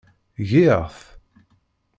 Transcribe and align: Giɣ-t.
Giɣ-t. 0.49 0.99